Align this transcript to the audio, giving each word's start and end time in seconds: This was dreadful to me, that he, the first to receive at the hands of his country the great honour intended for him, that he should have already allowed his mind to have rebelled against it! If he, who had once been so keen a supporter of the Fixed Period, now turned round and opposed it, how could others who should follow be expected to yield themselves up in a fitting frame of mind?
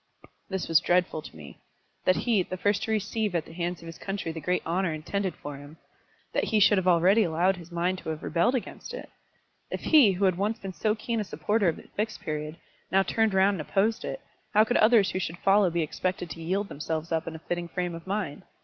This 0.49 0.67
was 0.67 0.79
dreadful 0.79 1.21
to 1.21 1.35
me, 1.37 1.59
that 2.05 2.15
he, 2.15 2.41
the 2.41 2.57
first 2.57 2.81
to 2.85 2.91
receive 2.91 3.35
at 3.35 3.45
the 3.45 3.53
hands 3.53 3.83
of 3.83 3.85
his 3.85 3.99
country 3.99 4.31
the 4.31 4.41
great 4.41 4.65
honour 4.65 4.91
intended 4.91 5.35
for 5.35 5.57
him, 5.57 5.77
that 6.33 6.45
he 6.45 6.59
should 6.59 6.79
have 6.79 6.87
already 6.87 7.21
allowed 7.21 7.57
his 7.57 7.71
mind 7.71 7.99
to 7.99 8.09
have 8.09 8.23
rebelled 8.23 8.55
against 8.55 8.95
it! 8.95 9.11
If 9.69 9.81
he, 9.81 10.13
who 10.13 10.25
had 10.25 10.39
once 10.39 10.57
been 10.57 10.73
so 10.73 10.95
keen 10.95 11.19
a 11.19 11.23
supporter 11.23 11.67
of 11.69 11.75
the 11.75 11.83
Fixed 11.95 12.19
Period, 12.19 12.57
now 12.91 13.03
turned 13.03 13.35
round 13.35 13.61
and 13.61 13.61
opposed 13.69 14.03
it, 14.03 14.19
how 14.55 14.63
could 14.63 14.77
others 14.77 15.11
who 15.11 15.19
should 15.19 15.37
follow 15.37 15.69
be 15.69 15.83
expected 15.83 16.31
to 16.31 16.41
yield 16.41 16.67
themselves 16.67 17.11
up 17.11 17.27
in 17.27 17.35
a 17.35 17.37
fitting 17.47 17.67
frame 17.67 17.93
of 17.93 18.07
mind? 18.07 18.41